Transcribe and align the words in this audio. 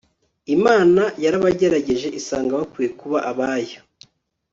imana 0.55 1.03
yarabagerageje 1.23 2.07
isanga 2.19 2.59
bakwiye 2.59 2.89
kuba 2.99 3.17
abayo 3.31 3.79